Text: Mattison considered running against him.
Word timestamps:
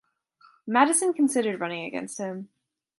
Mattison 0.65 1.13
considered 1.13 1.59
running 1.59 1.85
against 1.85 2.17
him. 2.17 2.49